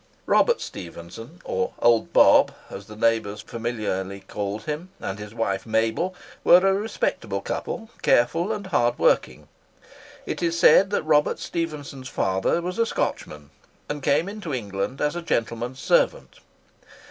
Robert 0.25 0.59
Stephenson, 0.61 1.41
or 1.45 1.75
"Old 1.77 2.11
Bob," 2.11 2.51
as 2.71 2.87
the 2.87 2.95
neighbours 2.95 3.41
familiarly 3.41 4.21
called 4.21 4.63
him, 4.63 4.89
and 4.99 5.19
his 5.19 5.31
wife 5.31 5.63
Mabel, 5.67 6.15
were 6.43 6.65
a 6.67 6.73
respectable 6.73 7.39
couple, 7.39 7.91
careful 8.01 8.51
and 8.51 8.65
hard 8.65 8.97
working. 8.97 9.47
It 10.25 10.41
is 10.41 10.57
said 10.59 10.89
that 10.89 11.03
Robert 11.03 11.37
Stephenson's 11.37 12.09
father 12.09 12.63
was 12.63 12.79
a 12.79 12.87
Scotchman, 12.87 13.51
and 13.87 14.01
came 14.01 14.27
into 14.27 14.51
England 14.51 15.01
as 15.01 15.15
a 15.15 15.21
gentleman's 15.21 15.79
servant. 15.79 16.39